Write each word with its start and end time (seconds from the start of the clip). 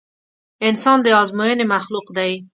انسان 0.67 0.97
د 1.03 1.07
ازموينې 1.21 1.65
مخلوق 1.73 2.07
دی. 2.17 2.31